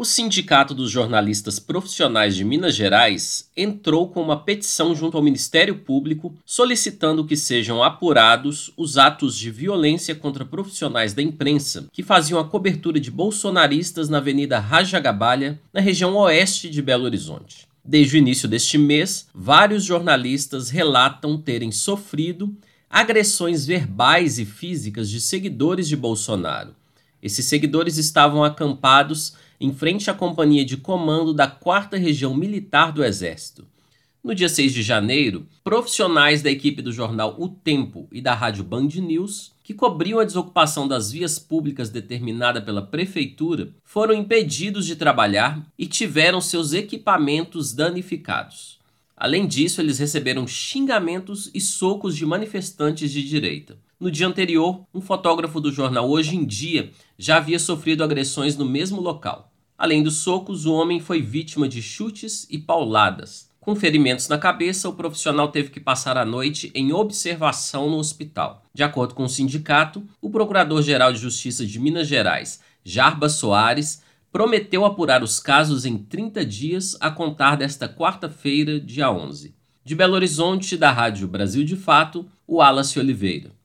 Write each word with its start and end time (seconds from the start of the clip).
O 0.00 0.04
Sindicato 0.04 0.74
dos 0.76 0.92
Jornalistas 0.92 1.58
Profissionais 1.58 2.36
de 2.36 2.44
Minas 2.44 2.76
Gerais 2.76 3.50
entrou 3.56 4.08
com 4.08 4.22
uma 4.22 4.38
petição 4.38 4.94
junto 4.94 5.16
ao 5.16 5.22
Ministério 5.24 5.74
Público 5.80 6.32
solicitando 6.46 7.24
que 7.24 7.36
sejam 7.36 7.82
apurados 7.82 8.72
os 8.76 8.96
atos 8.96 9.36
de 9.36 9.50
violência 9.50 10.14
contra 10.14 10.44
profissionais 10.44 11.14
da 11.14 11.20
imprensa 11.20 11.88
que 11.92 12.04
faziam 12.04 12.38
a 12.38 12.44
cobertura 12.44 13.00
de 13.00 13.10
bolsonaristas 13.10 14.08
na 14.08 14.18
Avenida 14.18 14.60
Rajagabalha, 14.60 15.60
na 15.74 15.80
região 15.80 16.14
oeste 16.14 16.70
de 16.70 16.80
Belo 16.80 17.02
Horizonte. 17.02 17.66
Desde 17.84 18.14
o 18.14 18.18
início 18.18 18.48
deste 18.48 18.78
mês, 18.78 19.26
vários 19.34 19.82
jornalistas 19.82 20.70
relatam 20.70 21.36
terem 21.36 21.72
sofrido 21.72 22.56
agressões 22.88 23.66
verbais 23.66 24.38
e 24.38 24.44
físicas 24.44 25.10
de 25.10 25.20
seguidores 25.20 25.88
de 25.88 25.96
Bolsonaro. 25.96 26.72
Esses 27.20 27.46
seguidores 27.46 27.98
estavam 27.98 28.44
acampados 28.44 29.34
em 29.60 29.72
frente 29.72 30.10
à 30.10 30.14
companhia 30.14 30.64
de 30.64 30.76
comando 30.76 31.34
da 31.34 31.46
4 31.46 31.98
Região 31.98 32.34
Militar 32.34 32.92
do 32.92 33.04
Exército. 33.04 33.66
No 34.22 34.34
dia 34.34 34.48
6 34.48 34.72
de 34.74 34.82
janeiro, 34.82 35.46
profissionais 35.64 36.42
da 36.42 36.50
equipe 36.50 36.82
do 36.82 36.92
jornal 36.92 37.36
O 37.38 37.48
Tempo 37.48 38.08
e 38.12 38.20
da 38.20 38.34
rádio 38.34 38.64
Band 38.64 38.88
News, 38.96 39.52
que 39.62 39.72
cobriam 39.72 40.18
a 40.18 40.24
desocupação 40.24 40.88
das 40.88 41.10
vias 41.12 41.38
públicas 41.38 41.88
determinada 41.88 42.60
pela 42.60 42.82
prefeitura, 42.82 43.70
foram 43.84 44.14
impedidos 44.14 44.86
de 44.86 44.96
trabalhar 44.96 45.64
e 45.78 45.86
tiveram 45.86 46.40
seus 46.40 46.72
equipamentos 46.72 47.72
danificados. 47.72 48.78
Além 49.16 49.46
disso, 49.46 49.80
eles 49.80 49.98
receberam 49.98 50.46
xingamentos 50.46 51.50
e 51.54 51.60
socos 51.60 52.16
de 52.16 52.24
manifestantes 52.24 53.10
de 53.10 53.26
direita. 53.26 53.78
No 53.98 54.10
dia 54.10 54.28
anterior, 54.28 54.84
um 54.94 55.00
fotógrafo 55.00 55.60
do 55.60 55.72
jornal 55.72 56.08
Hoje 56.08 56.36
em 56.36 56.44
Dia 56.44 56.92
já 57.18 57.38
havia 57.38 57.58
sofrido 57.58 58.04
agressões 58.04 58.56
no 58.56 58.64
mesmo 58.64 59.00
local. 59.00 59.47
Além 59.78 60.02
dos 60.02 60.16
socos, 60.16 60.66
o 60.66 60.74
homem 60.74 60.98
foi 60.98 61.22
vítima 61.22 61.68
de 61.68 61.80
chutes 61.80 62.48
e 62.50 62.58
pauladas. 62.58 63.48
Com 63.60 63.76
ferimentos 63.76 64.26
na 64.26 64.36
cabeça, 64.36 64.88
o 64.88 64.94
profissional 64.94 65.52
teve 65.52 65.70
que 65.70 65.78
passar 65.78 66.18
a 66.18 66.24
noite 66.24 66.72
em 66.74 66.92
observação 66.92 67.88
no 67.88 67.98
hospital. 67.98 68.64
De 68.74 68.82
acordo 68.82 69.14
com 69.14 69.22
o 69.22 69.28
sindicato, 69.28 70.02
o 70.20 70.30
Procurador-Geral 70.30 71.12
de 71.12 71.20
Justiça 71.20 71.64
de 71.64 71.78
Minas 71.78 72.08
Gerais, 72.08 72.60
Jarba 72.82 73.28
Soares, 73.28 74.02
prometeu 74.32 74.84
apurar 74.84 75.22
os 75.22 75.38
casos 75.38 75.86
em 75.86 75.96
30 75.96 76.44
dias 76.44 76.96
a 77.00 77.08
contar 77.08 77.54
desta 77.56 77.88
quarta-feira, 77.88 78.80
dia 78.80 79.12
11. 79.12 79.54
De 79.84 79.94
Belo 79.94 80.14
Horizonte, 80.14 80.76
da 80.76 80.90
Rádio 80.90 81.28
Brasil 81.28 81.62
de 81.62 81.76
Fato, 81.76 82.26
o 82.48 82.56
Wallace 82.56 82.98
Oliveira. 82.98 83.57